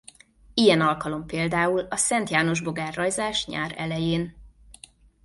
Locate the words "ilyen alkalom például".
0.53-1.79